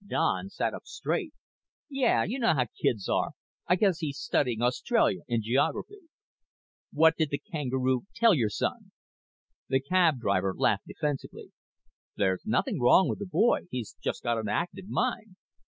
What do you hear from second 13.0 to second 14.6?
with the boy. He's just got an